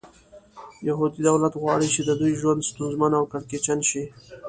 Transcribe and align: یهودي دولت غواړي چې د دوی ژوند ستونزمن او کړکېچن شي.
یهودي 0.87 1.19
دولت 1.27 1.53
غواړي 1.61 1.87
چې 1.95 2.01
د 2.03 2.09
دوی 2.21 2.33
ژوند 2.41 2.67
ستونزمن 2.69 3.11
او 3.19 3.25
کړکېچن 3.31 3.79
شي. 3.89 4.03